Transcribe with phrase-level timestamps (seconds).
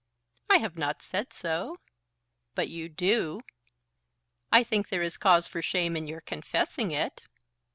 [0.49, 1.77] "I have not said so."
[2.55, 3.41] "But you do."
[4.51, 7.27] "I think there is cause for shame in your confessing it."